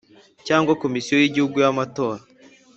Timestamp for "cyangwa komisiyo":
0.47-1.15